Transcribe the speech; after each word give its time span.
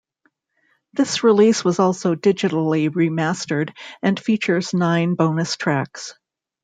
This 0.93 1.23
release 1.23 1.63
was 1.63 1.77
also 1.77 2.15
digitally 2.15 2.89
remastered, 2.89 3.69
and 4.01 4.19
features 4.19 4.73
nine 4.73 5.13
bonus 5.13 5.57
tracks. 5.57 6.15